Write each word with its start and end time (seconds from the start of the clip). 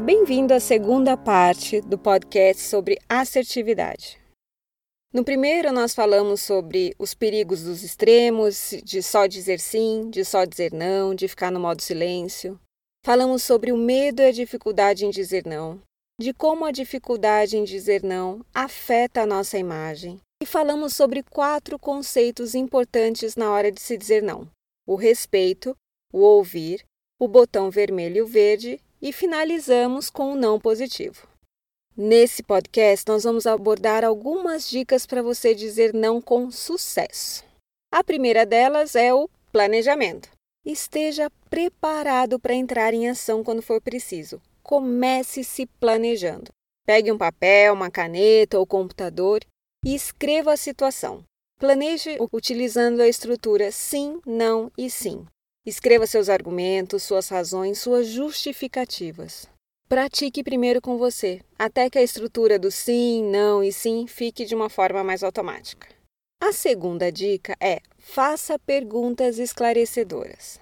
Bem-vindo 0.00 0.52
à 0.52 0.60
segunda 0.60 1.16
parte 1.16 1.80
do 1.80 1.96
podcast 1.96 2.62
sobre 2.62 2.98
assertividade. 3.08 4.18
No 5.12 5.24
primeiro, 5.24 5.72
nós 5.72 5.94
falamos 5.94 6.42
sobre 6.42 6.94
os 6.98 7.14
perigos 7.14 7.62
dos 7.62 7.82
extremos, 7.82 8.74
de 8.84 9.02
só 9.02 9.26
dizer 9.26 9.58
sim, 9.58 10.10
de 10.10 10.22
só 10.22 10.44
dizer 10.44 10.70
não, 10.72 11.14
de 11.14 11.26
ficar 11.26 11.50
no 11.50 11.58
modo 11.58 11.80
silêncio. 11.80 12.60
Falamos 13.04 13.42
sobre 13.42 13.72
o 13.72 13.76
medo 13.76 14.20
e 14.20 14.26
a 14.26 14.32
dificuldade 14.32 15.06
em 15.06 15.10
dizer 15.10 15.46
não, 15.46 15.80
de 16.20 16.34
como 16.34 16.66
a 16.66 16.72
dificuldade 16.72 17.56
em 17.56 17.64
dizer 17.64 18.02
não 18.02 18.44
afeta 18.54 19.22
a 19.22 19.26
nossa 19.26 19.56
imagem. 19.56 20.20
E 20.42 20.46
falamos 20.46 20.94
sobre 20.94 21.22
quatro 21.22 21.78
conceitos 21.78 22.54
importantes 22.54 23.34
na 23.34 23.50
hora 23.50 23.72
de 23.72 23.80
se 23.80 23.96
dizer 23.96 24.22
não: 24.22 24.46
o 24.86 24.94
respeito, 24.94 25.74
o 26.12 26.20
ouvir, 26.20 26.84
o 27.18 27.26
botão 27.26 27.70
vermelho 27.70 28.18
e 28.18 28.22
o 28.22 28.26
verde 28.26 28.78
e 29.00 29.12
finalizamos 29.12 30.10
com 30.10 30.32
o 30.32 30.36
não 30.36 30.58
positivo. 30.58 31.26
Nesse 31.96 32.42
podcast, 32.42 33.06
nós 33.08 33.24
vamos 33.24 33.46
abordar 33.46 34.04
algumas 34.04 34.68
dicas 34.68 35.06
para 35.06 35.22
você 35.22 35.54
dizer 35.54 35.94
não 35.94 36.20
com 36.20 36.50
sucesso. 36.50 37.42
A 37.90 38.04
primeira 38.04 38.44
delas 38.44 38.94
é 38.94 39.14
o 39.14 39.28
planejamento. 39.50 40.28
Esteja 40.64 41.30
preparado 41.48 42.38
para 42.38 42.54
entrar 42.54 42.92
em 42.92 43.08
ação 43.08 43.42
quando 43.42 43.62
for 43.62 43.80
preciso. 43.80 44.42
Comece 44.62 45.42
se 45.42 45.64
planejando. 45.64 46.50
Pegue 46.84 47.10
um 47.10 47.16
papel, 47.16 47.72
uma 47.72 47.90
caneta 47.90 48.58
ou 48.58 48.66
computador 48.66 49.40
e 49.84 49.94
escreva 49.94 50.52
a 50.52 50.56
situação. 50.56 51.24
Planeje 51.58 52.18
utilizando 52.32 53.00
a 53.00 53.08
estrutura 53.08 53.72
sim, 53.72 54.20
não 54.26 54.70
e 54.76 54.90
sim. 54.90 55.24
Escreva 55.66 56.06
seus 56.06 56.28
argumentos, 56.28 57.02
suas 57.02 57.28
razões, 57.28 57.80
suas 57.80 58.06
justificativas. 58.06 59.48
Pratique 59.88 60.44
primeiro 60.44 60.80
com 60.80 60.96
você, 60.96 61.40
até 61.58 61.90
que 61.90 61.98
a 61.98 62.02
estrutura 62.02 62.56
do 62.56 62.70
sim, 62.70 63.24
não 63.24 63.64
e 63.64 63.72
sim 63.72 64.06
fique 64.06 64.44
de 64.44 64.54
uma 64.54 64.68
forma 64.68 65.02
mais 65.02 65.24
automática. 65.24 65.88
A 66.40 66.52
segunda 66.52 67.10
dica 67.10 67.56
é: 67.60 67.80
faça 67.98 68.56
perguntas 68.60 69.40
esclarecedoras. 69.40 70.60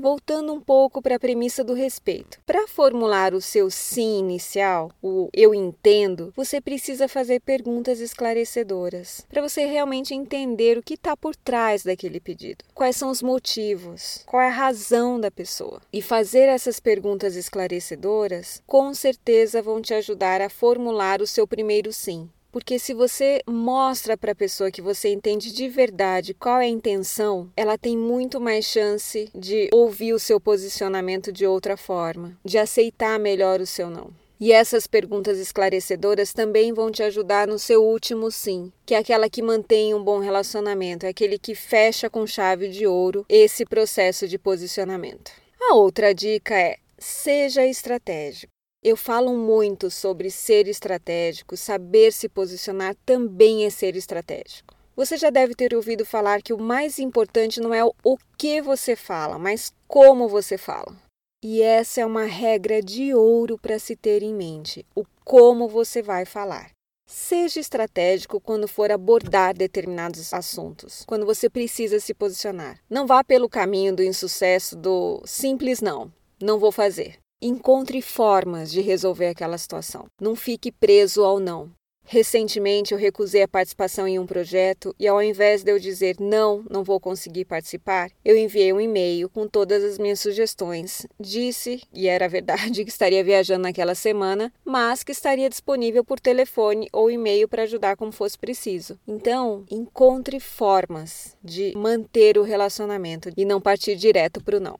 Voltando 0.00 0.54
um 0.54 0.60
pouco 0.62 1.02
para 1.02 1.16
a 1.16 1.20
premissa 1.20 1.62
do 1.62 1.74
respeito. 1.74 2.40
Para 2.46 2.66
formular 2.66 3.34
o 3.34 3.40
seu 3.40 3.70
sim 3.70 4.18
inicial, 4.18 4.90
o 5.02 5.28
eu 5.30 5.54
entendo, 5.54 6.32
você 6.34 6.58
precisa 6.58 7.06
fazer 7.06 7.40
perguntas 7.40 8.00
esclarecedoras, 8.00 9.26
para 9.28 9.42
você 9.42 9.66
realmente 9.66 10.14
entender 10.14 10.78
o 10.78 10.82
que 10.82 10.94
está 10.94 11.14
por 11.14 11.36
trás 11.36 11.82
daquele 11.82 12.18
pedido. 12.18 12.64
Quais 12.72 12.96
são 12.96 13.10
os 13.10 13.20
motivos? 13.20 14.22
Qual 14.24 14.40
é 14.40 14.46
a 14.46 14.50
razão 14.50 15.20
da 15.20 15.30
pessoa? 15.30 15.82
E 15.92 16.00
fazer 16.00 16.48
essas 16.48 16.80
perguntas 16.80 17.36
esclarecedoras 17.36 18.62
com 18.66 18.94
certeza 18.94 19.60
vão 19.60 19.82
te 19.82 19.92
ajudar 19.92 20.40
a 20.40 20.48
formular 20.48 21.20
o 21.20 21.26
seu 21.26 21.46
primeiro 21.46 21.92
sim. 21.92 22.30
Porque 22.52 22.78
se 22.78 22.92
você 22.92 23.42
mostra 23.46 24.16
para 24.16 24.32
a 24.32 24.34
pessoa 24.34 24.70
que 24.70 24.82
você 24.82 25.08
entende 25.08 25.52
de 25.52 25.68
verdade 25.68 26.34
qual 26.34 26.60
é 26.60 26.64
a 26.64 26.68
intenção, 26.68 27.48
ela 27.56 27.78
tem 27.78 27.96
muito 27.96 28.40
mais 28.40 28.64
chance 28.64 29.30
de 29.34 29.68
ouvir 29.72 30.12
o 30.12 30.18
seu 30.18 30.40
posicionamento 30.40 31.30
de 31.30 31.46
outra 31.46 31.76
forma, 31.76 32.36
de 32.44 32.58
aceitar 32.58 33.18
melhor 33.18 33.60
o 33.60 33.66
seu 33.66 33.88
não. 33.88 34.10
E 34.40 34.52
essas 34.52 34.86
perguntas 34.86 35.38
esclarecedoras 35.38 36.32
também 36.32 36.72
vão 36.72 36.90
te 36.90 37.02
ajudar 37.02 37.46
no 37.46 37.58
seu 37.58 37.84
último 37.84 38.30
sim, 38.30 38.72
que 38.86 38.94
é 38.94 38.98
aquela 38.98 39.28
que 39.28 39.42
mantém 39.42 39.94
um 39.94 40.02
bom 40.02 40.18
relacionamento, 40.18 41.04
é 41.04 41.10
aquele 41.10 41.38
que 41.38 41.54
fecha 41.54 42.08
com 42.08 42.26
chave 42.26 42.68
de 42.68 42.86
ouro 42.86 43.26
esse 43.28 43.66
processo 43.66 44.26
de 44.26 44.38
posicionamento. 44.38 45.30
A 45.60 45.74
outra 45.74 46.14
dica 46.14 46.58
é: 46.58 46.78
seja 46.98 47.66
estratégico. 47.66 48.49
Eu 48.82 48.96
falo 48.96 49.36
muito 49.36 49.90
sobre 49.90 50.30
ser 50.30 50.66
estratégico, 50.66 51.54
saber 51.54 52.14
se 52.14 52.30
posicionar 52.30 52.96
também 53.04 53.66
é 53.66 53.70
ser 53.70 53.94
estratégico. 53.94 54.74
Você 54.96 55.18
já 55.18 55.28
deve 55.28 55.54
ter 55.54 55.74
ouvido 55.74 56.06
falar 56.06 56.40
que 56.40 56.54
o 56.54 56.58
mais 56.58 56.98
importante 56.98 57.60
não 57.60 57.74
é 57.74 57.84
o 57.84 58.16
que 58.38 58.62
você 58.62 58.96
fala, 58.96 59.38
mas 59.38 59.70
como 59.86 60.26
você 60.28 60.56
fala. 60.56 60.96
E 61.44 61.60
essa 61.60 62.00
é 62.00 62.06
uma 62.06 62.24
regra 62.24 62.80
de 62.80 63.14
ouro 63.14 63.58
para 63.58 63.78
se 63.78 63.94
ter 63.94 64.22
em 64.22 64.34
mente: 64.34 64.86
o 64.96 65.04
como 65.26 65.68
você 65.68 66.00
vai 66.00 66.24
falar. 66.24 66.70
Seja 67.06 67.60
estratégico 67.60 68.40
quando 68.40 68.66
for 68.66 68.90
abordar 68.90 69.54
determinados 69.54 70.32
assuntos, 70.32 71.04
quando 71.06 71.26
você 71.26 71.50
precisa 71.50 72.00
se 72.00 72.14
posicionar. 72.14 72.78
Não 72.88 73.06
vá 73.06 73.22
pelo 73.22 73.48
caminho 73.48 73.94
do 73.94 74.02
insucesso 74.02 74.74
do 74.74 75.20
simples 75.26 75.82
não, 75.82 76.10
não 76.40 76.58
vou 76.58 76.72
fazer. 76.72 77.18
Encontre 77.42 78.02
formas 78.02 78.70
de 78.70 78.82
resolver 78.82 79.28
aquela 79.28 79.56
situação. 79.56 80.06
Não 80.20 80.36
fique 80.36 80.70
preso 80.70 81.24
ao 81.24 81.40
não. 81.40 81.70
Recentemente 82.04 82.92
eu 82.92 82.98
recusei 82.98 83.40
a 83.40 83.48
participação 83.48 84.06
em 84.06 84.18
um 84.18 84.26
projeto 84.26 84.94
e, 84.98 85.06
ao 85.06 85.22
invés 85.22 85.62
de 85.62 85.70
eu 85.70 85.78
dizer 85.78 86.16
não, 86.18 86.62
não 86.68 86.84
vou 86.84 87.00
conseguir 87.00 87.46
participar, 87.46 88.10
eu 88.22 88.36
enviei 88.36 88.72
um 88.74 88.80
e-mail 88.80 89.30
com 89.30 89.46
todas 89.48 89.82
as 89.82 89.96
minhas 89.96 90.20
sugestões. 90.20 91.06
Disse, 91.18 91.80
e 91.94 92.08
era 92.08 92.28
verdade, 92.28 92.82
que 92.84 92.90
estaria 92.90 93.24
viajando 93.24 93.62
naquela 93.62 93.94
semana, 93.94 94.52
mas 94.62 95.02
que 95.02 95.12
estaria 95.12 95.48
disponível 95.48 96.04
por 96.04 96.20
telefone 96.20 96.88
ou 96.92 97.10
e-mail 97.10 97.48
para 97.48 97.62
ajudar 97.62 97.96
como 97.96 98.12
fosse 98.12 98.36
preciso. 98.36 98.98
Então, 99.08 99.64
encontre 99.70 100.40
formas 100.40 101.36
de 101.42 101.72
manter 101.74 102.36
o 102.36 102.42
relacionamento 102.42 103.30
e 103.34 103.46
não 103.46 103.60
partir 103.62 103.94
direto 103.96 104.42
para 104.42 104.56
o 104.56 104.60
não. 104.60 104.76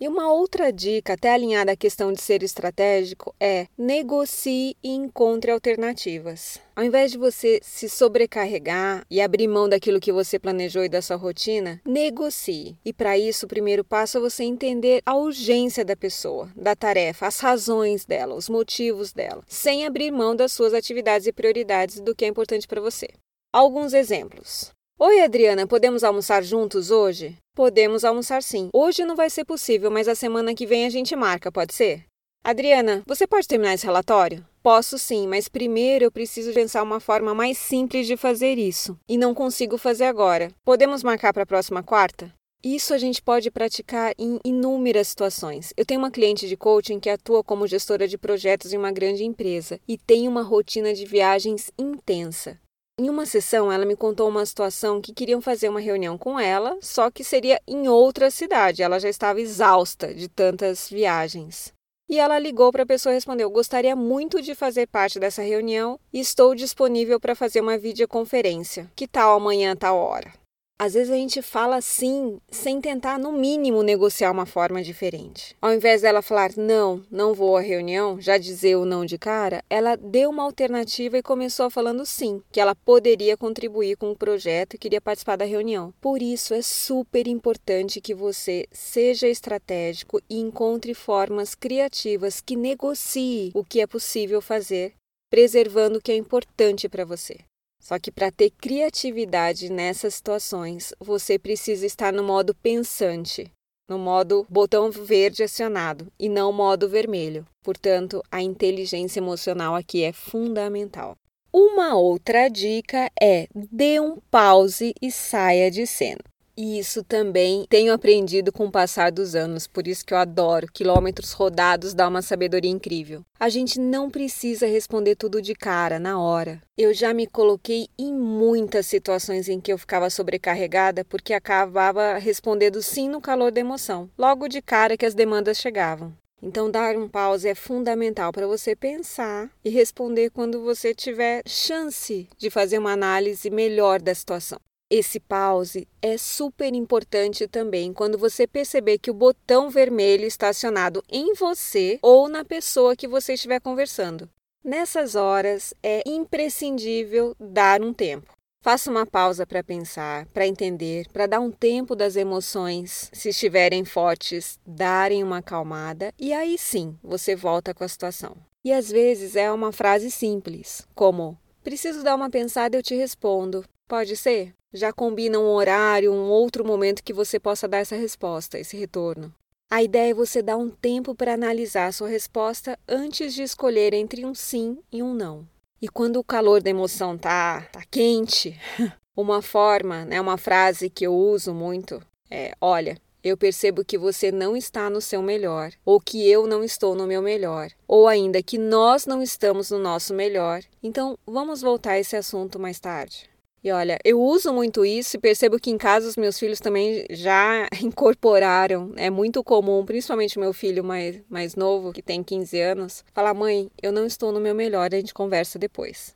E 0.00 0.08
uma 0.08 0.32
outra 0.32 0.72
dica, 0.72 1.12
até 1.12 1.30
alinhada 1.30 1.72
à 1.72 1.76
questão 1.76 2.10
de 2.10 2.22
ser 2.22 2.42
estratégico, 2.42 3.34
é 3.38 3.66
negocie 3.76 4.74
e 4.82 4.88
encontre 4.88 5.50
alternativas. 5.50 6.58
Ao 6.74 6.82
invés 6.82 7.12
de 7.12 7.18
você 7.18 7.60
se 7.62 7.86
sobrecarregar 7.86 9.04
e 9.10 9.20
abrir 9.20 9.46
mão 9.46 9.68
daquilo 9.68 10.00
que 10.00 10.10
você 10.10 10.38
planejou 10.38 10.82
e 10.82 10.88
da 10.88 11.02
sua 11.02 11.16
rotina, 11.16 11.82
negocie. 11.84 12.78
E 12.82 12.94
para 12.94 13.18
isso, 13.18 13.44
o 13.44 13.48
primeiro 13.48 13.84
passo 13.84 14.16
é 14.16 14.20
você 14.22 14.42
entender 14.42 15.02
a 15.04 15.14
urgência 15.14 15.84
da 15.84 15.94
pessoa, 15.94 16.50
da 16.56 16.74
tarefa, 16.74 17.26
as 17.26 17.38
razões 17.38 18.06
dela, 18.06 18.34
os 18.34 18.48
motivos 18.48 19.12
dela, 19.12 19.44
sem 19.46 19.84
abrir 19.84 20.10
mão 20.10 20.34
das 20.34 20.52
suas 20.52 20.72
atividades 20.72 21.26
e 21.26 21.32
prioridades 21.32 22.00
do 22.00 22.14
que 22.14 22.24
é 22.24 22.28
importante 22.28 22.66
para 22.66 22.80
você. 22.80 23.06
Alguns 23.52 23.92
exemplos. 23.92 24.72
Oi, 25.02 25.22
Adriana, 25.22 25.66
podemos 25.66 26.04
almoçar 26.04 26.44
juntos 26.44 26.90
hoje? 26.90 27.38
Podemos 27.56 28.04
almoçar 28.04 28.42
sim. 28.42 28.68
Hoje 28.70 29.02
não 29.02 29.16
vai 29.16 29.30
ser 29.30 29.46
possível, 29.46 29.90
mas 29.90 30.06
a 30.06 30.14
semana 30.14 30.54
que 30.54 30.66
vem 30.66 30.84
a 30.84 30.90
gente 30.90 31.16
marca, 31.16 31.50
pode 31.50 31.72
ser? 31.72 32.04
Adriana, 32.44 33.02
você 33.06 33.26
pode 33.26 33.48
terminar 33.48 33.72
esse 33.72 33.86
relatório? 33.86 34.46
Posso 34.62 34.98
sim, 34.98 35.26
mas 35.26 35.48
primeiro 35.48 36.04
eu 36.04 36.12
preciso 36.12 36.52
pensar 36.52 36.82
uma 36.82 37.00
forma 37.00 37.34
mais 37.34 37.56
simples 37.56 38.06
de 38.06 38.14
fazer 38.14 38.58
isso. 38.58 38.94
E 39.08 39.16
não 39.16 39.32
consigo 39.32 39.78
fazer 39.78 40.04
agora. 40.04 40.52
Podemos 40.66 41.02
marcar 41.02 41.32
para 41.32 41.44
a 41.44 41.46
próxima 41.46 41.82
quarta? 41.82 42.30
Isso 42.62 42.92
a 42.92 42.98
gente 42.98 43.22
pode 43.22 43.50
praticar 43.50 44.12
em 44.18 44.38
inúmeras 44.44 45.08
situações. 45.08 45.72
Eu 45.78 45.86
tenho 45.86 46.00
uma 46.00 46.10
cliente 46.10 46.46
de 46.46 46.58
coaching 46.58 47.00
que 47.00 47.08
atua 47.08 47.42
como 47.42 47.66
gestora 47.66 48.06
de 48.06 48.18
projetos 48.18 48.70
em 48.74 48.76
uma 48.76 48.92
grande 48.92 49.24
empresa 49.24 49.80
e 49.88 49.96
tem 49.96 50.28
uma 50.28 50.42
rotina 50.42 50.92
de 50.92 51.06
viagens 51.06 51.70
intensa. 51.78 52.60
Em 53.00 53.08
uma 53.08 53.24
sessão, 53.24 53.72
ela 53.72 53.86
me 53.86 53.96
contou 53.96 54.28
uma 54.28 54.44
situação 54.44 55.00
que 55.00 55.14
queriam 55.14 55.40
fazer 55.40 55.70
uma 55.70 55.80
reunião 55.80 56.18
com 56.18 56.38
ela, 56.38 56.76
só 56.82 57.10
que 57.10 57.24
seria 57.24 57.58
em 57.66 57.88
outra 57.88 58.30
cidade. 58.30 58.82
Ela 58.82 59.00
já 59.00 59.08
estava 59.08 59.40
exausta 59.40 60.12
de 60.12 60.28
tantas 60.28 60.86
viagens. 60.90 61.72
E 62.10 62.18
ela 62.18 62.38
ligou 62.38 62.70
para 62.70 62.82
a 62.82 62.86
pessoa 62.86 63.14
e 63.14 63.16
respondeu: 63.16 63.48
Gostaria 63.48 63.96
muito 63.96 64.42
de 64.42 64.54
fazer 64.54 64.86
parte 64.86 65.18
dessa 65.18 65.40
reunião 65.40 65.98
e 66.12 66.20
estou 66.20 66.54
disponível 66.54 67.18
para 67.18 67.34
fazer 67.34 67.62
uma 67.62 67.78
videoconferência. 67.78 68.92
Que 68.94 69.08
tal 69.08 69.34
amanhã, 69.34 69.74
tal 69.74 69.96
hora? 69.96 70.39
Às 70.80 70.94
vezes 70.94 71.12
a 71.12 71.16
gente 71.16 71.42
fala 71.42 71.78
sim 71.82 72.40
sem 72.50 72.80
tentar, 72.80 73.18
no 73.18 73.32
mínimo, 73.32 73.82
negociar 73.82 74.30
uma 74.30 74.46
forma 74.46 74.82
diferente. 74.82 75.54
Ao 75.60 75.74
invés 75.74 76.00
dela 76.00 76.22
falar 76.22 76.52
não, 76.56 77.04
não 77.10 77.34
vou 77.34 77.54
à 77.54 77.60
reunião, 77.60 78.18
já 78.18 78.38
dizer 78.38 78.76
o 78.76 78.86
não 78.86 79.04
de 79.04 79.18
cara, 79.18 79.62
ela 79.68 79.94
deu 79.94 80.30
uma 80.30 80.42
alternativa 80.42 81.18
e 81.18 81.22
começou 81.22 81.68
falando 81.68 82.06
sim, 82.06 82.42
que 82.50 82.58
ela 82.58 82.74
poderia 82.74 83.36
contribuir 83.36 83.98
com 83.98 84.10
o 84.10 84.16
projeto 84.16 84.72
e 84.72 84.78
queria 84.78 85.02
participar 85.02 85.36
da 85.36 85.44
reunião. 85.44 85.92
Por 86.00 86.22
isso 86.22 86.54
é 86.54 86.62
super 86.62 87.26
importante 87.26 88.00
que 88.00 88.14
você 88.14 88.66
seja 88.72 89.28
estratégico 89.28 90.18
e 90.30 90.40
encontre 90.40 90.94
formas 90.94 91.54
criativas 91.54 92.40
que 92.40 92.56
negocie 92.56 93.50
o 93.52 93.62
que 93.62 93.82
é 93.82 93.86
possível 93.86 94.40
fazer, 94.40 94.94
preservando 95.30 95.98
o 95.98 96.00
que 96.00 96.10
é 96.10 96.16
importante 96.16 96.88
para 96.88 97.04
você. 97.04 97.36
Só 97.80 97.98
que 97.98 98.12
para 98.12 98.30
ter 98.30 98.50
criatividade 98.50 99.72
nessas 99.72 100.14
situações, 100.14 100.92
você 101.00 101.38
precisa 101.38 101.86
estar 101.86 102.12
no 102.12 102.22
modo 102.22 102.54
pensante, 102.54 103.50
no 103.88 103.98
modo 103.98 104.46
botão 104.48 104.90
verde 104.90 105.42
acionado 105.42 106.12
e 106.18 106.28
não 106.28 106.52
modo 106.52 106.88
vermelho. 106.88 107.44
Portanto, 107.64 108.22
a 108.30 108.42
inteligência 108.42 109.18
emocional 109.18 109.74
aqui 109.74 110.04
é 110.04 110.12
fundamental. 110.12 111.16
Uma 111.52 111.96
outra 111.96 112.48
dica 112.48 113.10
é 113.20 113.48
dê 113.52 113.98
um 113.98 114.18
pause 114.30 114.94
e 115.02 115.10
saia 115.10 115.68
de 115.68 115.84
cena. 115.86 116.29
E 116.62 116.78
isso 116.78 117.02
também 117.02 117.64
tenho 117.70 117.90
aprendido 117.90 118.52
com 118.52 118.66
o 118.66 118.70
passar 118.70 119.10
dos 119.10 119.34
anos, 119.34 119.66
por 119.66 119.88
isso 119.88 120.04
que 120.04 120.12
eu 120.12 120.18
adoro. 120.18 120.66
Quilômetros 120.70 121.32
rodados 121.32 121.94
dá 121.94 122.06
uma 122.06 122.20
sabedoria 122.20 122.70
incrível. 122.70 123.22
A 123.38 123.48
gente 123.48 123.80
não 123.80 124.10
precisa 124.10 124.66
responder 124.66 125.16
tudo 125.16 125.40
de 125.40 125.54
cara, 125.54 125.98
na 125.98 126.20
hora. 126.20 126.60
Eu 126.76 126.92
já 126.92 127.14
me 127.14 127.26
coloquei 127.26 127.88
em 127.98 128.12
muitas 128.12 128.84
situações 128.84 129.48
em 129.48 129.58
que 129.58 129.72
eu 129.72 129.78
ficava 129.78 130.10
sobrecarregada 130.10 131.02
porque 131.02 131.32
acabava 131.32 132.18
respondendo 132.18 132.82
sim 132.82 133.08
no 133.08 133.22
calor 133.22 133.50
da 133.50 133.62
emoção, 133.62 134.10
logo 134.18 134.46
de 134.46 134.60
cara 134.60 134.98
que 134.98 135.06
as 135.06 135.14
demandas 135.14 135.56
chegavam. 135.56 136.12
Então, 136.42 136.70
dar 136.70 136.94
um 136.94 137.08
pause 137.08 137.48
é 137.48 137.54
fundamental 137.54 138.32
para 138.32 138.46
você 138.46 138.76
pensar 138.76 139.50
e 139.64 139.70
responder 139.70 140.28
quando 140.28 140.62
você 140.62 140.94
tiver 140.94 141.40
chance 141.46 142.28
de 142.36 142.50
fazer 142.50 142.76
uma 142.76 142.92
análise 142.92 143.48
melhor 143.48 143.98
da 144.02 144.14
situação. 144.14 144.58
Esse 144.90 145.20
pause 145.20 145.86
é 146.02 146.18
super 146.18 146.74
importante 146.74 147.46
também 147.46 147.92
quando 147.92 148.18
você 148.18 148.44
perceber 148.44 148.98
que 148.98 149.08
o 149.08 149.14
botão 149.14 149.70
vermelho 149.70 150.24
está 150.24 150.48
acionado 150.48 151.00
em 151.08 151.32
você 151.34 152.00
ou 152.02 152.28
na 152.28 152.44
pessoa 152.44 152.96
que 152.96 153.06
você 153.06 153.34
estiver 153.34 153.60
conversando. 153.60 154.28
Nessas 154.64 155.14
horas 155.14 155.72
é 155.80 156.02
imprescindível 156.04 157.36
dar 157.38 157.80
um 157.80 157.94
tempo. 157.94 158.32
Faça 158.64 158.90
uma 158.90 159.06
pausa 159.06 159.46
para 159.46 159.62
pensar, 159.62 160.26
para 160.34 160.46
entender, 160.46 161.06
para 161.12 161.26
dar 161.26 161.40
um 161.40 161.52
tempo 161.52 161.94
das 161.94 162.16
emoções, 162.16 163.08
se 163.12 163.28
estiverem 163.28 163.84
fortes, 163.84 164.58
darem 164.66 165.22
uma 165.22 165.38
acalmada 165.38 166.12
e 166.18 166.32
aí 166.32 166.58
sim 166.58 166.98
você 167.00 167.36
volta 167.36 167.72
com 167.72 167.84
a 167.84 167.88
situação. 167.88 168.36
E 168.64 168.72
às 168.72 168.90
vezes 168.90 169.36
é 169.36 169.50
uma 169.52 169.70
frase 169.70 170.10
simples, 170.10 170.86
como: 170.96 171.38
Preciso 171.62 172.02
dar 172.02 172.16
uma 172.16 172.28
pensada 172.28 172.76
eu 172.76 172.82
te 172.82 172.94
respondo. 172.96 173.64
Pode 173.90 174.16
ser? 174.16 174.54
Já 174.72 174.92
combina 174.92 175.40
um 175.40 175.48
horário, 175.48 176.12
um 176.12 176.30
outro 176.30 176.64
momento 176.64 177.02
que 177.02 177.12
você 177.12 177.40
possa 177.40 177.66
dar 177.66 177.78
essa 177.78 177.96
resposta, 177.96 178.56
esse 178.56 178.76
retorno. 178.76 179.34
A 179.68 179.82
ideia 179.82 180.12
é 180.12 180.14
você 180.14 180.40
dar 180.40 180.56
um 180.56 180.70
tempo 180.70 181.12
para 181.12 181.34
analisar 181.34 181.88
a 181.88 181.92
sua 181.92 182.08
resposta 182.08 182.78
antes 182.86 183.34
de 183.34 183.42
escolher 183.42 183.92
entre 183.92 184.24
um 184.24 184.32
sim 184.32 184.78
e 184.92 185.02
um 185.02 185.12
não. 185.12 185.44
E 185.82 185.88
quando 185.88 186.20
o 186.20 186.24
calor 186.24 186.62
da 186.62 186.70
emoção 186.70 187.18
tá, 187.18 187.62
tá 187.72 187.82
quente, 187.90 188.56
uma 189.16 189.42
forma, 189.42 190.04
né, 190.04 190.20
uma 190.20 190.38
frase 190.38 190.88
que 190.88 191.04
eu 191.04 191.12
uso 191.12 191.52
muito 191.52 192.00
é: 192.30 192.54
olha, 192.60 192.96
eu 193.24 193.36
percebo 193.36 193.84
que 193.84 193.98
você 193.98 194.30
não 194.30 194.56
está 194.56 194.88
no 194.88 195.00
seu 195.00 195.20
melhor, 195.20 195.72
ou 195.84 196.00
que 196.00 196.30
eu 196.30 196.46
não 196.46 196.62
estou 196.62 196.94
no 196.94 197.08
meu 197.08 197.20
melhor, 197.20 197.72
ou 197.88 198.06
ainda 198.06 198.40
que 198.40 198.56
nós 198.56 199.04
não 199.04 199.20
estamos 199.20 199.68
no 199.72 199.80
nosso 199.80 200.14
melhor. 200.14 200.62
Então, 200.80 201.18
vamos 201.26 201.60
voltar 201.60 201.92
a 201.92 201.98
esse 201.98 202.14
assunto 202.14 202.56
mais 202.56 202.78
tarde. 202.78 203.29
E 203.62 203.70
olha, 203.70 203.98
eu 204.02 204.20
uso 204.20 204.54
muito 204.54 204.86
isso 204.86 205.16
e 205.16 205.20
percebo 205.20 205.60
que 205.60 205.70
em 205.70 205.76
casa 205.76 206.08
os 206.08 206.16
meus 206.16 206.38
filhos 206.38 206.60
também 206.60 207.04
já 207.10 207.68
incorporaram. 207.82 208.92
É 208.96 209.10
muito 209.10 209.44
comum, 209.44 209.84
principalmente 209.84 210.38
meu 210.38 210.54
filho 210.54 210.82
mais, 210.82 211.20
mais 211.28 211.54
novo, 211.54 211.92
que 211.92 212.02
tem 212.02 212.22
15 212.22 212.58
anos, 212.58 213.04
falar: 213.12 213.34
mãe, 213.34 213.70
eu 213.82 213.92
não 213.92 214.06
estou 214.06 214.32
no 214.32 214.40
meu 214.40 214.54
melhor, 214.54 214.88
a 214.92 214.96
gente 214.96 215.12
conversa 215.12 215.58
depois. 215.58 216.14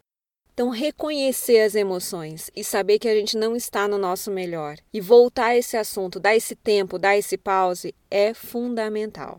Então, 0.55 0.69
reconhecer 0.71 1.61
as 1.63 1.75
emoções 1.75 2.49
e 2.55 2.63
saber 2.63 3.01
que 3.01 3.09
a 3.09 3.15
gente 3.15 3.37
não 3.37 3.57
está 3.57 3.89
no 3.89 3.99
nosso 3.99 4.31
melhor 4.31 4.77
e 4.93 5.01
voltar 5.01 5.47
a 5.47 5.57
esse 5.57 5.77
assunto, 5.77 6.21
dar 6.21 6.37
esse 6.37 6.55
tempo, 6.55 6.97
dar 6.97 7.17
esse 7.19 7.37
pause, 7.37 7.93
é 8.09 8.33
fundamental. 8.33 9.37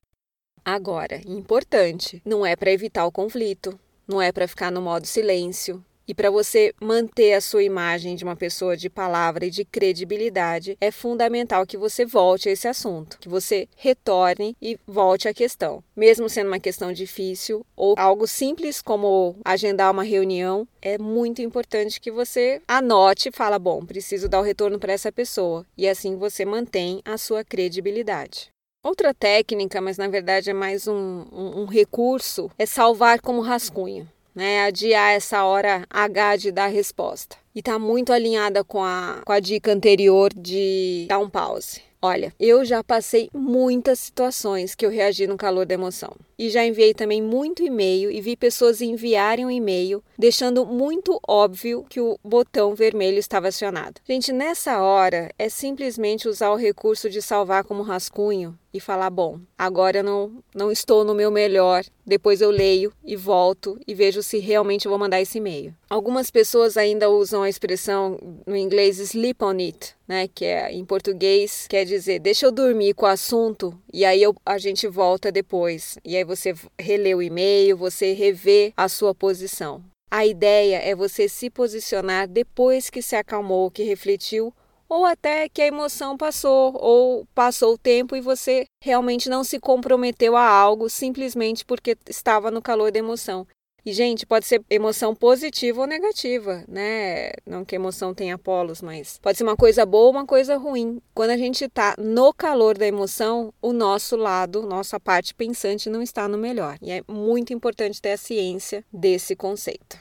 Agora, 0.63 1.21
importante, 1.25 2.21
não 2.25 2.45
é 2.45 2.55
para 2.55 2.71
evitar 2.71 3.05
o 3.05 3.11
conflito, 3.13 3.79
não 4.05 4.21
é 4.21 4.31
para 4.31 4.47
ficar 4.47 4.69
no 4.69 4.81
modo 4.81 5.07
silêncio, 5.07 5.81
e 6.07 6.13
para 6.13 6.29
você 6.29 6.73
manter 6.81 7.33
a 7.33 7.41
sua 7.41 7.63
imagem 7.63 8.15
de 8.15 8.23
uma 8.23 8.35
pessoa 8.35 8.77
de 8.77 8.89
palavra 8.89 9.45
e 9.45 9.49
de 9.49 9.65
credibilidade, 9.65 10.77
é 10.79 10.91
fundamental 10.91 11.65
que 11.65 11.77
você 11.77 12.05
volte 12.05 12.47
a 12.47 12.51
esse 12.51 12.67
assunto, 12.67 13.17
que 13.19 13.29
você 13.29 13.67
retorne 13.75 14.55
e 14.61 14.77
volte 14.85 15.27
à 15.27 15.33
questão. 15.33 15.83
Mesmo 15.95 16.29
sendo 16.29 16.47
uma 16.47 16.59
questão 16.59 16.93
difícil 16.93 17.65
ou 17.75 17.95
algo 17.97 18.27
simples 18.27 18.81
como 18.81 19.35
agendar 19.43 19.91
uma 19.91 20.03
reunião, 20.03 20.67
é 20.81 20.97
muito 20.97 21.41
importante 21.41 21.99
que 21.99 22.11
você 22.11 22.61
anote 22.67 23.29
e 23.29 23.31
fala, 23.31 23.57
bom, 23.57 23.85
preciso 23.85 24.29
dar 24.29 24.39
o 24.39 24.43
retorno 24.43 24.79
para 24.79 24.93
essa 24.93 25.11
pessoa. 25.11 25.65
E 25.77 25.87
assim 25.87 26.15
você 26.15 26.45
mantém 26.45 27.01
a 27.03 27.17
sua 27.17 27.43
credibilidade. 27.43 28.49
Outra 28.83 29.15
técnica, 29.15 29.81
mas 29.81 29.97
na 29.97 30.07
verdade 30.07 30.51
é 30.51 30.53
mais 30.53 30.87
um, 30.87 31.25
um, 31.31 31.61
um 31.61 31.65
recurso, 31.65 32.51
é 32.55 32.67
salvar 32.67 33.19
como 33.19 33.41
rascunho 33.41 34.07
né, 34.35 34.65
adiar 34.65 35.13
essa 35.13 35.43
hora 35.45 35.85
H 35.89 36.35
de 36.35 36.51
dar 36.51 36.67
resposta. 36.67 37.37
E 37.55 37.59
está 37.59 37.79
muito 37.79 38.11
alinhada 38.11 38.63
com 38.63 38.83
a, 38.83 39.21
com 39.25 39.31
a 39.31 39.39
dica 39.39 39.71
anterior 39.71 40.31
de 40.35 41.05
dar 41.07 41.19
um 41.19 41.29
pause. 41.29 41.81
Olha, 42.01 42.31
eu 42.39 42.63
já 42.63 42.83
passei 42.83 43.29
muitas 43.33 43.97
situações 43.99 44.75
que 44.75 44.85
eu 44.85 44.91
reagi 44.91 45.25
no 45.25 45.37
calor 45.37 45.65
da 45.65 45.73
emoção. 45.73 46.15
E 46.37 46.49
já 46.49 46.65
enviei 46.65 46.93
também 46.93 47.21
muito 47.21 47.63
e-mail 47.63 48.11
e 48.11 48.21
vi 48.21 48.35
pessoas 48.35 48.81
enviarem 48.81 49.45
um 49.45 49.51
e-mail 49.51 50.03
deixando 50.17 50.65
muito 50.65 51.19
óbvio 51.27 51.85
que 51.89 51.99
o 51.99 52.17
botão 52.23 52.75
vermelho 52.75 53.17
estava 53.17 53.47
acionado. 53.47 54.01
Gente, 54.07 54.31
nessa 54.31 54.81
hora 54.81 55.29
é 55.37 55.49
simplesmente 55.49 56.27
usar 56.27 56.51
o 56.51 56.55
recurso 56.55 57.09
de 57.09 57.21
salvar 57.21 57.63
como 57.63 57.83
rascunho 57.83 58.57
e 58.75 58.79
falar: 58.79 59.09
bom, 59.09 59.39
agora 59.57 60.03
não, 60.03 60.43
não 60.53 60.71
estou 60.71 61.05
no 61.05 61.15
meu 61.15 61.31
melhor. 61.31 61.85
Depois 62.05 62.39
eu 62.39 62.51
leio 62.51 62.93
e 63.03 63.15
volto 63.15 63.79
e 63.87 63.95
vejo 63.95 64.21
se 64.21 64.37
realmente 64.37 64.87
vou 64.87 64.99
mandar 64.99 65.21
esse 65.21 65.39
e-mail. 65.39 65.73
Algumas 65.89 66.29
pessoas 66.29 66.77
ainda 66.77 67.09
usam 67.09 67.41
a 67.41 67.49
expressão 67.49 68.19
no 68.45 68.55
inglês 68.55 68.99
sleep 68.99 69.43
on 69.43 69.57
it, 69.57 69.95
né? 70.07 70.27
Que 70.27 70.45
é 70.45 70.71
em 70.71 70.85
português 70.85 71.65
quer 71.67 71.83
dizer 71.83 72.19
deixa 72.19 72.45
eu 72.45 72.51
dormir 72.51 72.93
com 72.93 73.05
o 73.05 73.09
assunto 73.09 73.73
e 73.91 74.05
aí 74.05 74.21
eu, 74.21 74.35
a 74.45 74.57
gente 74.57 74.87
volta 74.87 75.31
depois. 75.31 75.97
E 76.03 76.15
aí 76.15 76.23
você 76.25 76.53
relê 76.79 77.13
o 77.15 77.21
e-mail, 77.21 77.77
você 77.77 78.13
revê 78.13 78.73
a 78.75 78.89
sua 78.89 79.13
posição. 79.13 79.83
A 80.11 80.25
ideia 80.25 80.77
é 80.77 80.95
você 80.95 81.27
se 81.27 81.49
posicionar 81.49 82.27
depois 82.27 82.89
que 82.89 83.01
se 83.01 83.15
acalmou, 83.15 83.71
que 83.71 83.83
refletiu 83.83 84.53
ou 84.87 85.03
até 85.03 85.49
que 85.49 85.61
a 85.61 85.67
emoção 85.67 86.15
passou, 86.15 86.77
ou 86.79 87.25
passou 87.33 87.73
o 87.73 87.77
tempo 87.77 88.15
e 88.15 88.21
você 88.21 88.65
realmente 88.83 89.29
não 89.29 89.43
se 89.43 89.59
comprometeu 89.59 90.35
a 90.35 90.47
algo 90.47 90.89
simplesmente 90.89 91.65
porque 91.65 91.97
estava 92.07 92.51
no 92.51 92.61
calor 92.61 92.91
da 92.91 92.99
emoção. 92.99 93.47
E, 93.85 93.93
gente, 93.93 94.25
pode 94.25 94.47
ser 94.47 94.63
emoção 94.67 95.13
positiva 95.13 95.81
ou 95.81 95.85
negativa, 95.85 96.63
né? 96.67 97.29
Não 97.45 97.63
que 97.63 97.75
emoção 97.75 98.15
tenha 98.15 98.35
polos, 98.35 98.81
mas 98.81 99.19
pode 99.19 99.37
ser 99.37 99.43
uma 99.43 99.55
coisa 99.55 99.85
boa 99.85 100.05
ou 100.05 100.11
uma 100.11 100.25
coisa 100.25 100.57
ruim. 100.57 100.99
Quando 101.13 101.29
a 101.29 101.37
gente 101.37 101.65
está 101.65 101.93
no 101.99 102.33
calor 102.33 102.75
da 102.75 102.87
emoção, 102.87 103.53
o 103.61 103.71
nosso 103.71 104.15
lado, 104.15 104.63
nossa 104.63 104.99
parte 104.99 105.35
pensante 105.35 105.87
não 105.87 106.01
está 106.01 106.27
no 106.27 106.37
melhor. 106.37 106.79
E 106.81 106.89
é 106.89 107.03
muito 107.07 107.53
importante 107.53 108.01
ter 108.01 108.13
a 108.13 108.17
ciência 108.17 108.83
desse 108.91 109.35
conceito. 109.35 109.99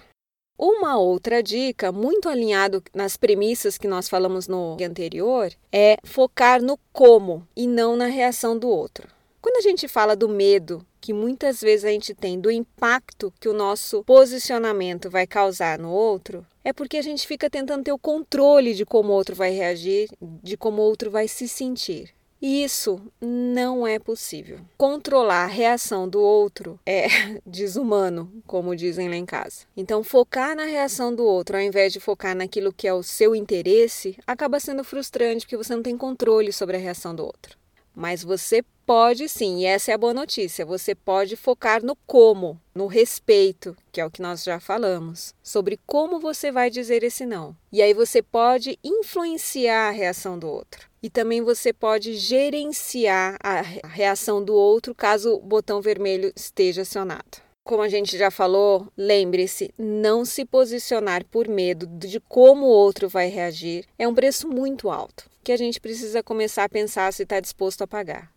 Uma 0.56 0.96
outra 0.96 1.42
dica, 1.42 1.92
muito 1.92 2.28
alinhado 2.28 2.82
nas 2.94 3.18
premissas 3.18 3.76
que 3.76 3.88
nós 3.88 4.08
falamos 4.08 4.48
no 4.48 4.78
anterior, 4.80 5.52
é 5.70 5.98
focar 6.04 6.62
no 6.62 6.78
como 6.90 7.46
e 7.54 7.66
não 7.66 7.96
na 7.96 8.06
reação 8.06 8.56
do 8.56 8.68
outro. 8.68 9.08
Quando 9.42 9.56
a 9.56 9.60
gente 9.60 9.86
fala 9.88 10.16
do 10.16 10.26
medo, 10.26 10.86
que 11.04 11.12
muitas 11.12 11.60
vezes 11.60 11.84
a 11.84 11.90
gente 11.90 12.14
tem 12.14 12.40
do 12.40 12.50
impacto 12.50 13.30
que 13.38 13.46
o 13.46 13.52
nosso 13.52 14.02
posicionamento 14.04 15.10
vai 15.10 15.26
causar 15.26 15.78
no 15.78 15.90
outro, 15.90 16.46
é 16.64 16.72
porque 16.72 16.96
a 16.96 17.02
gente 17.02 17.26
fica 17.26 17.50
tentando 17.50 17.84
ter 17.84 17.92
o 17.92 17.98
controle 17.98 18.72
de 18.72 18.86
como 18.86 19.12
o 19.12 19.14
outro 19.14 19.36
vai 19.36 19.50
reagir, 19.50 20.08
de 20.42 20.56
como 20.56 20.80
o 20.80 20.84
outro 20.86 21.10
vai 21.10 21.28
se 21.28 21.46
sentir. 21.46 22.14
E 22.40 22.64
isso 22.64 23.02
não 23.20 23.86
é 23.86 23.98
possível. 23.98 24.60
Controlar 24.78 25.44
a 25.44 25.46
reação 25.46 26.08
do 26.08 26.22
outro 26.22 26.80
é 26.86 27.06
desumano, 27.44 28.32
como 28.46 28.74
dizem 28.74 29.10
lá 29.10 29.16
em 29.16 29.26
casa. 29.26 29.66
Então, 29.76 30.02
focar 30.02 30.56
na 30.56 30.64
reação 30.64 31.14
do 31.14 31.22
outro 31.22 31.58
ao 31.58 31.62
invés 31.62 31.92
de 31.92 32.00
focar 32.00 32.34
naquilo 32.34 32.72
que 32.72 32.88
é 32.88 32.94
o 32.94 33.02
seu 33.02 33.36
interesse 33.36 34.16
acaba 34.26 34.58
sendo 34.58 34.82
frustrante 34.82 35.44
porque 35.44 35.58
você 35.58 35.76
não 35.76 35.82
tem 35.82 35.98
controle 35.98 36.50
sobre 36.50 36.78
a 36.78 36.80
reação 36.80 37.14
do 37.14 37.26
outro. 37.26 37.58
Mas 37.94 38.24
você 38.24 38.64
pode 38.86 39.28
sim, 39.28 39.60
e 39.60 39.64
essa 39.64 39.90
é 39.90 39.94
a 39.94 39.98
boa 39.98 40.14
notícia, 40.14 40.64
você 40.64 40.94
pode 40.94 41.36
focar 41.36 41.82
no 41.82 41.96
como, 42.06 42.60
no 42.74 42.86
respeito, 42.86 43.76
que 43.90 44.00
é 44.00 44.06
o 44.06 44.10
que 44.10 44.22
nós 44.22 44.44
já 44.44 44.60
falamos, 44.60 45.34
sobre 45.42 45.78
como 45.86 46.20
você 46.20 46.52
vai 46.52 46.70
dizer 46.70 47.02
esse 47.02 47.24
não. 47.24 47.56
E 47.72 47.80
aí 47.80 47.94
você 47.94 48.22
pode 48.22 48.78
influenciar 48.82 49.88
a 49.88 49.90
reação 49.90 50.38
do 50.38 50.48
outro. 50.48 50.88
E 51.02 51.10
também 51.10 51.42
você 51.42 51.72
pode 51.72 52.14
gerenciar 52.14 53.36
a 53.42 53.60
reação 53.60 54.42
do 54.42 54.54
outro 54.54 54.94
caso 54.94 55.34
o 55.34 55.40
botão 55.40 55.80
vermelho 55.80 56.32
esteja 56.34 56.82
acionado. 56.82 57.44
Como 57.62 57.82
a 57.82 57.88
gente 57.88 58.18
já 58.18 58.30
falou, 58.30 58.88
lembre-se, 58.94 59.72
não 59.78 60.24
se 60.24 60.44
posicionar 60.44 61.24
por 61.24 61.48
medo 61.48 61.86
de 61.86 62.20
como 62.20 62.66
o 62.66 62.70
outro 62.70 63.08
vai 63.08 63.28
reagir 63.28 63.86
é 63.98 64.06
um 64.06 64.14
preço 64.14 64.46
muito 64.46 64.90
alto, 64.90 65.30
que 65.42 65.50
a 65.50 65.56
gente 65.56 65.80
precisa 65.80 66.22
começar 66.22 66.64
a 66.64 66.68
pensar 66.68 67.10
se 67.10 67.22
está 67.22 67.40
disposto 67.40 67.80
a 67.80 67.86
pagar. 67.86 68.33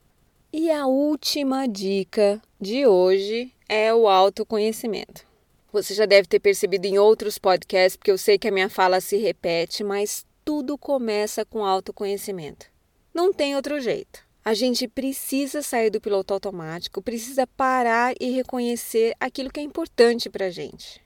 E 0.52 0.72
a 0.72 0.88
última 0.88 1.68
dica 1.68 2.42
de 2.60 2.88
hoje 2.88 3.54
é 3.68 3.94
o 3.94 4.08
autoconhecimento. 4.08 5.28
Você 5.74 5.94
já 5.94 6.06
deve 6.06 6.26
ter 6.26 6.40
percebido 6.40 6.86
em 6.86 6.98
outros 6.98 7.38
podcasts, 7.38 7.98
porque 7.98 8.12
eu 8.12 8.18
sei 8.18 8.38
que 8.38 8.48
a 8.48 8.52
minha 8.52 8.70
fala 8.70 9.02
se 9.02 9.18
repete, 9.18 9.84
mas 9.84 10.26
tudo 10.46 10.78
começa 10.78 11.44
com 11.44 11.66
autoconhecimento. 11.66 12.68
Não 13.14 13.34
tem 13.34 13.58
outro 13.58 13.82
jeito. 13.82 14.26
A 14.44 14.54
gente 14.54 14.88
precisa 14.88 15.62
sair 15.62 15.90
do 15.90 16.00
piloto 16.00 16.34
automático, 16.34 17.02
precisa 17.02 17.46
parar 17.46 18.16
e 18.18 18.30
reconhecer 18.32 19.14
aquilo 19.20 19.52
que 19.52 19.60
é 19.60 19.64
importante 19.64 20.30
para 20.30 20.46
a 20.46 20.50
gente, 20.50 21.02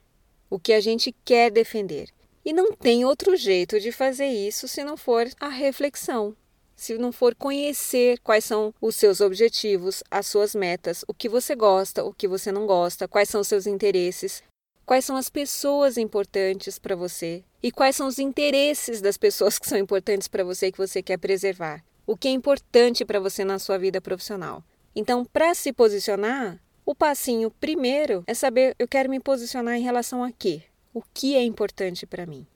o 0.52 0.60
que 0.60 0.72
a 0.72 0.80
gente 0.80 1.12
quer 1.26 1.50
defender. 1.50 2.10
E 2.46 2.54
não 2.54 2.74
tem 2.74 3.06
outro 3.06 3.36
jeito 3.36 3.80
de 3.80 3.92
fazer 3.92 4.28
isso 4.28 4.68
se 4.68 4.84
não 4.84 4.96
for 4.96 5.28
a 5.40 5.50
reflexão, 5.50 6.36
se 6.82 6.98
não 6.98 7.12
for 7.12 7.36
conhecer 7.36 8.18
quais 8.24 8.44
são 8.44 8.74
os 8.82 8.96
seus 8.96 9.22
objetivos, 9.22 10.04
as 10.10 10.26
suas 10.26 10.56
metas, 10.56 11.06
o 11.08 11.14
que 11.14 11.30
você 11.30 11.56
gosta, 11.56 12.04
o 12.04 12.12
que 12.12 12.28
você 12.28 12.52
não 12.52 12.66
gosta, 12.66 13.08
quais 13.08 13.30
são 13.30 13.42
os 13.42 13.48
seus 13.48 13.68
interesses, 13.68 14.42
quais 14.84 15.06
são 15.06 15.16
as 15.16 15.30
pessoas 15.30 15.96
importantes 15.96 16.80
para 16.80 16.96
você 16.96 17.44
e 17.62 17.72
quais 17.72 17.96
são 17.96 18.08
os 18.08 18.18
interesses 18.18 19.00
das 19.00 19.16
pessoas 19.16 19.60
que 19.60 19.70
são 19.70 19.78
importantes 19.78 20.28
para 20.28 20.44
você 20.44 20.68
e 20.68 20.72
que 20.72 20.80
você 20.80 21.04
quer 21.04 21.18
preservar. 21.18 21.84
O 22.04 22.18
que 22.18 22.28
é 22.28 22.32
importante 22.32 23.06
para 23.06 23.20
você 23.20 23.46
na 23.46 23.60
sua 23.60 23.78
vida 23.78 24.02
profissional. 24.02 24.64
Então, 24.96 25.24
para 25.24 25.54
se 25.54 25.72
posicionar, 25.72 26.60
o 26.84 26.96
passinho 26.96 27.52
primeiro 27.52 28.24
é 28.26 28.34
saber 28.34 28.76
eu 28.80 28.88
quero 28.88 29.08
me 29.08 29.20
posicionar 29.20 29.76
em 29.76 29.84
relação 29.84 30.24
a 30.24 30.32
quê? 30.32 30.64
O 30.96 31.04
que 31.14 31.36
é 31.36 31.44
importante 31.44 32.08
para 32.08 32.26
mim? 32.26 32.48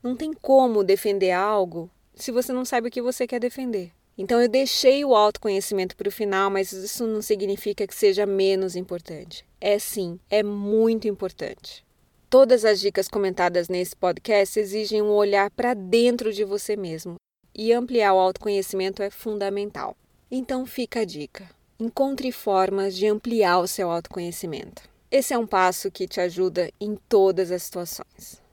Não 0.00 0.14
tem 0.14 0.32
como 0.32 0.84
defender 0.84 1.32
algo 1.32 1.90
se 2.14 2.30
você 2.30 2.52
não 2.52 2.64
sabe 2.64 2.88
o 2.88 2.90
que 2.90 3.02
você 3.02 3.26
quer 3.26 3.40
defender. 3.40 3.92
Então 4.16 4.40
eu 4.40 4.48
deixei 4.48 5.04
o 5.04 5.14
autoconhecimento 5.14 5.96
para 5.96 6.08
o 6.08 6.12
final, 6.12 6.48
mas 6.48 6.72
isso 6.72 7.06
não 7.06 7.20
significa 7.20 7.86
que 7.86 7.94
seja 7.94 8.24
menos 8.24 8.76
importante. 8.76 9.44
É 9.60 9.78
sim, 9.78 10.20
é 10.30 10.42
muito 10.42 11.08
importante. 11.08 11.84
Todas 12.30 12.64
as 12.64 12.80
dicas 12.80 13.08
comentadas 13.08 13.68
nesse 13.68 13.94
podcast 13.96 14.58
exigem 14.58 15.02
um 15.02 15.10
olhar 15.10 15.50
para 15.50 15.74
dentro 15.74 16.32
de 16.32 16.44
você 16.44 16.76
mesmo, 16.76 17.16
e 17.54 17.72
ampliar 17.72 18.14
o 18.14 18.18
autoconhecimento 18.18 19.02
é 19.02 19.10
fundamental. 19.10 19.96
Então 20.30 20.66
fica 20.66 21.00
a 21.00 21.04
dica: 21.04 21.48
encontre 21.78 22.32
formas 22.32 22.96
de 22.96 23.06
ampliar 23.06 23.58
o 23.58 23.68
seu 23.68 23.90
autoconhecimento. 23.90 24.82
Esse 25.10 25.32
é 25.32 25.38
um 25.38 25.46
passo 25.46 25.90
que 25.90 26.08
te 26.08 26.20
ajuda 26.20 26.70
em 26.80 26.96
todas 27.08 27.52
as 27.52 27.62
situações. 27.62 28.43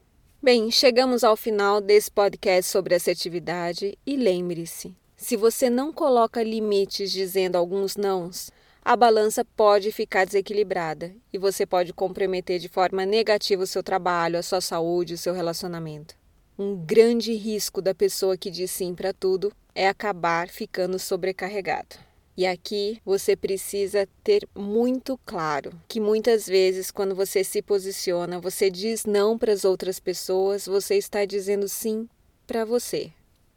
Bem, 0.43 0.71
chegamos 0.71 1.23
ao 1.23 1.37
final 1.37 1.79
desse 1.79 2.09
podcast 2.09 2.71
sobre 2.71 2.95
assertividade 2.95 3.95
e 4.03 4.17
lembre-se: 4.17 4.95
se 5.15 5.37
você 5.37 5.69
não 5.69 5.93
coloca 5.93 6.41
limites 6.41 7.11
dizendo 7.11 7.57
alguns 7.57 7.95
nãos, 7.95 8.49
a 8.83 8.95
balança 8.95 9.45
pode 9.45 9.91
ficar 9.91 10.25
desequilibrada 10.25 11.13
e 11.31 11.37
você 11.37 11.63
pode 11.63 11.93
comprometer 11.93 12.57
de 12.57 12.67
forma 12.67 13.05
negativa 13.05 13.61
o 13.61 13.67
seu 13.67 13.83
trabalho, 13.83 14.39
a 14.39 14.41
sua 14.41 14.61
saúde, 14.61 15.13
o 15.13 15.17
seu 15.17 15.31
relacionamento. 15.31 16.15
Um 16.57 16.75
grande 16.75 17.33
risco 17.33 17.79
da 17.79 17.93
pessoa 17.93 18.35
que 18.35 18.49
diz 18.49 18.71
sim 18.71 18.95
para 18.95 19.13
tudo 19.13 19.53
é 19.75 19.87
acabar 19.87 20.49
ficando 20.49 20.97
sobrecarregado. 20.97 21.97
E 22.35 22.45
aqui 22.45 23.01
você 23.05 23.35
precisa 23.35 24.07
ter 24.23 24.47
muito 24.55 25.19
claro 25.25 25.71
que 25.87 25.99
muitas 25.99 26.47
vezes, 26.47 26.89
quando 26.89 27.13
você 27.13 27.43
se 27.43 27.61
posiciona, 27.61 28.39
você 28.39 28.69
diz 28.69 29.05
não 29.05 29.37
para 29.37 29.51
as 29.51 29.65
outras 29.65 29.99
pessoas, 29.99 30.65
você 30.65 30.95
está 30.95 31.25
dizendo 31.25 31.67
sim 31.67 32.07
para 32.47 32.63
você. 32.63 33.11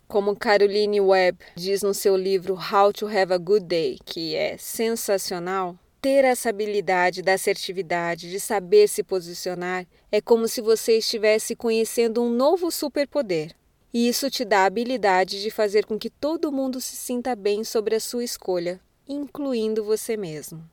Como 0.09 0.37
Caroline 0.37 1.01
Webb 1.01 1.39
diz 1.57 1.83
no 1.83 1.95
seu 1.95 2.17
livro 2.17 2.55
How 2.55 2.93
to 2.93 3.07
Have 3.07 3.33
a 3.33 3.39
Good 3.39 3.67
Day, 3.67 3.99
que 4.05 4.35
é 4.35 4.57
sensacional, 4.59 5.79
ter 6.01 6.25
essa 6.25 6.51
habilidade 6.51 7.23
da 7.23 7.33
assertividade, 7.33 8.31
de 8.31 8.39
saber 8.39 8.89
se 8.89 9.03
posicionar, 9.03 9.87
é 10.13 10.21
como 10.21 10.47
se 10.47 10.61
você 10.61 10.99
estivesse 10.99 11.57
conhecendo 11.57 12.23
um 12.23 12.29
novo 12.29 12.71
superpoder. 12.71 13.55
E 13.95 14.09
isso 14.09 14.29
te 14.29 14.45
dá 14.45 14.63
a 14.63 14.67
habilidade 14.67 15.41
de 15.41 15.53
fazer 15.53 15.87
com 15.87 15.97
que 15.97 16.11
todo 16.11 16.51
mundo 16.51 16.81
se 16.81 16.97
sinta 16.97 17.37
bem 17.37 17.63
sobre 17.63 17.95
a 17.95 18.01
sua 18.01 18.25
escolha, 18.25 18.81
incluindo 19.09 19.85
você 19.85 20.17
mesmo. 20.17 20.69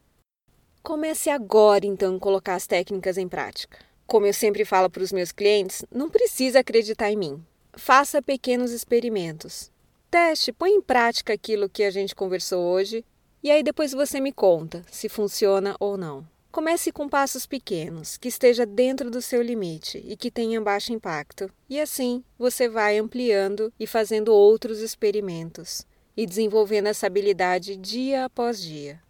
Comece 0.81 1.29
agora 1.29 1.85
então 1.85 2.15
a 2.15 2.19
colocar 2.19 2.55
as 2.55 2.65
técnicas 2.65 3.19
em 3.19 3.29
prática. 3.29 3.77
Como 4.07 4.25
eu 4.25 4.33
sempre 4.33 4.65
falo 4.65 4.89
para 4.89 5.03
os 5.03 5.11
meus 5.11 5.31
clientes, 5.31 5.85
não 5.93 6.09
precisa 6.09 6.61
acreditar 6.61 7.11
em 7.11 7.15
mim. 7.15 7.45
Faça 7.73 8.23
pequenos 8.23 8.71
experimentos. 8.71 9.69
Teste, 10.09 10.51
põe 10.51 10.71
em 10.71 10.81
prática 10.81 11.31
aquilo 11.31 11.69
que 11.69 11.83
a 11.83 11.91
gente 11.91 12.15
conversou 12.15 12.63
hoje 12.73 13.05
e 13.43 13.51
aí 13.51 13.61
depois 13.61 13.91
você 13.91 14.19
me 14.19 14.31
conta 14.31 14.83
se 14.89 15.07
funciona 15.07 15.75
ou 15.79 15.95
não. 15.95 16.27
Comece 16.51 16.91
com 16.91 17.07
passos 17.07 17.45
pequenos, 17.45 18.17
que 18.17 18.27
esteja 18.27 18.65
dentro 18.65 19.09
do 19.09 19.21
seu 19.21 19.41
limite 19.41 20.03
e 20.05 20.17
que 20.17 20.29
tenha 20.29 20.59
baixo 20.59 20.91
impacto. 20.91 21.49
E 21.69 21.79
assim 21.79 22.21
você 22.37 22.67
vai 22.67 22.97
ampliando 22.97 23.71
e 23.79 23.87
fazendo 23.87 24.33
outros 24.33 24.79
experimentos 24.79 25.87
e 26.15 26.25
desenvolvendo 26.25 26.87
essa 26.87 27.07
habilidade 27.07 27.77
dia 27.77 28.25
após 28.25 28.61
dia. 28.61 29.01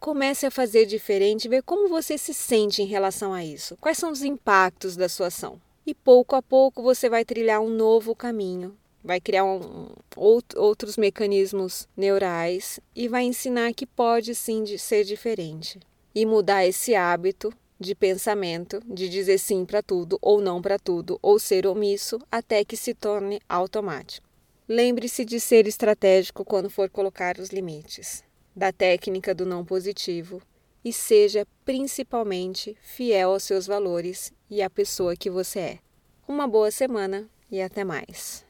Comece 0.00 0.46
a 0.46 0.50
fazer 0.50 0.86
diferente 0.86 1.44
e 1.44 1.48
ver 1.50 1.62
como 1.64 1.86
você 1.86 2.16
se 2.16 2.32
sente 2.32 2.80
em 2.80 2.86
relação 2.86 3.34
a 3.34 3.44
isso. 3.44 3.76
Quais 3.78 3.98
são 3.98 4.10
os 4.10 4.22
impactos 4.22 4.96
da 4.96 5.06
sua 5.06 5.26
ação? 5.26 5.60
E 5.84 5.92
pouco 5.92 6.34
a 6.34 6.40
pouco 6.40 6.82
você 6.82 7.10
vai 7.10 7.26
trilhar 7.26 7.60
um 7.60 7.68
novo 7.68 8.16
caminho, 8.16 8.74
vai 9.04 9.20
criar 9.20 9.44
um, 9.44 9.90
outros 10.16 10.96
mecanismos 10.96 11.86
neurais 11.94 12.80
e 12.94 13.06
vai 13.06 13.24
ensinar 13.24 13.74
que 13.74 13.84
pode 13.84 14.34
sim 14.34 14.64
ser 14.78 15.04
diferente 15.04 15.78
e 16.16 16.24
mudar 16.24 16.64
esse 16.64 16.94
hábito 16.94 17.52
de 17.78 17.94
pensamento, 17.94 18.80
de 18.86 19.06
dizer 19.06 19.36
sim 19.36 19.66
para 19.66 19.82
tudo 19.82 20.18
ou 20.22 20.40
não 20.40 20.62
para 20.62 20.78
tudo, 20.78 21.18
ou 21.20 21.38
ser 21.38 21.66
omisso 21.66 22.18
até 22.32 22.64
que 22.64 22.74
se 22.74 22.94
torne 22.94 23.38
automático. 23.46 24.26
Lembre-se 24.66 25.26
de 25.26 25.38
ser 25.38 25.68
estratégico 25.68 26.42
quando 26.42 26.70
for 26.70 26.88
colocar 26.88 27.38
os 27.38 27.50
limites, 27.50 28.24
da 28.56 28.72
técnica 28.72 29.34
do 29.34 29.44
não 29.44 29.62
positivo 29.62 30.40
e 30.82 30.90
seja 30.90 31.46
principalmente 31.66 32.74
fiel 32.80 33.32
aos 33.32 33.42
seus 33.42 33.66
valores 33.66 34.32
e 34.48 34.62
à 34.62 34.70
pessoa 34.70 35.14
que 35.14 35.28
você 35.28 35.58
é. 35.58 35.78
Uma 36.26 36.48
boa 36.48 36.70
semana 36.70 37.28
e 37.50 37.60
até 37.60 37.84
mais. 37.84 38.45